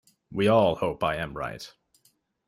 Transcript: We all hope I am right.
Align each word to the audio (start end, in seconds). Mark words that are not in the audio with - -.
We 0.31 0.47
all 0.47 0.77
hope 0.77 1.03
I 1.03 1.17
am 1.17 1.37
right. 1.37 1.71